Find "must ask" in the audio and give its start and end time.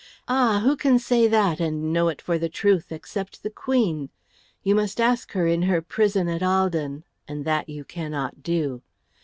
4.73-5.33